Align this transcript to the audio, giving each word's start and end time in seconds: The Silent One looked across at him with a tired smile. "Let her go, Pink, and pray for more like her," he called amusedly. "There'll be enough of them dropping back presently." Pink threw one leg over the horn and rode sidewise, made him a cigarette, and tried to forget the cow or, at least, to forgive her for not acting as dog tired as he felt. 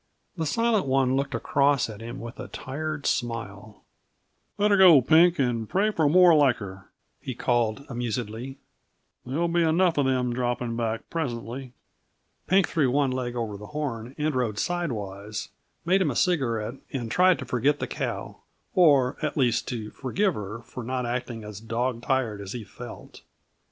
The 0.35 0.47
Silent 0.47 0.87
One 0.87 1.15
looked 1.15 1.35
across 1.35 1.87
at 1.87 2.01
him 2.01 2.19
with 2.19 2.39
a 2.39 2.47
tired 2.47 3.05
smile. 3.05 3.83
"Let 4.57 4.71
her 4.71 4.77
go, 4.77 4.99
Pink, 4.99 5.37
and 5.37 5.69
pray 5.69 5.91
for 5.91 6.09
more 6.09 6.33
like 6.33 6.55
her," 6.55 6.89
he 7.19 7.35
called 7.35 7.85
amusedly. 7.87 8.57
"There'll 9.27 9.47
be 9.47 9.61
enough 9.61 9.99
of 9.99 10.07
them 10.07 10.33
dropping 10.33 10.75
back 10.75 11.07
presently." 11.11 11.73
Pink 12.47 12.67
threw 12.67 12.89
one 12.89 13.11
leg 13.11 13.35
over 13.35 13.57
the 13.57 13.67
horn 13.77 14.15
and 14.17 14.33
rode 14.33 14.57
sidewise, 14.57 15.49
made 15.85 16.01
him 16.01 16.09
a 16.09 16.15
cigarette, 16.15 16.77
and 16.91 17.11
tried 17.11 17.37
to 17.37 17.45
forget 17.45 17.77
the 17.77 17.85
cow 17.85 18.37
or, 18.73 19.17
at 19.21 19.37
least, 19.37 19.67
to 19.67 19.91
forgive 19.91 20.33
her 20.33 20.63
for 20.63 20.83
not 20.83 21.05
acting 21.05 21.43
as 21.43 21.61
dog 21.61 22.01
tired 22.01 22.41
as 22.41 22.53
he 22.53 22.63
felt. 22.63 23.21